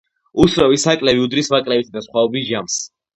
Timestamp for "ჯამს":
2.49-2.79